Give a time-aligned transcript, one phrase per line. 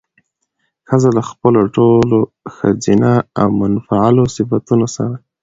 [0.89, 2.19] ښځه له خپلو ټولو
[2.55, 3.11] ښځينه
[3.41, 5.15] او منفعلو صفتونو سره